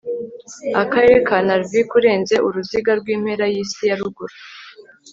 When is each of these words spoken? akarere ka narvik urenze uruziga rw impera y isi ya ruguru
akarere 0.81 1.17
ka 1.27 1.37
narvik 1.47 1.89
urenze 1.99 2.35
uruziga 2.47 2.91
rw 2.99 3.07
impera 3.15 3.45
y 3.53 3.55
isi 3.63 3.81
ya 3.89 3.95
ruguru 4.01 4.35